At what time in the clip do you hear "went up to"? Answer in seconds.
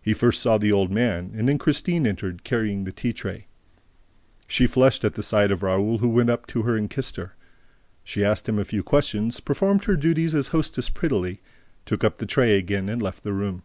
6.08-6.62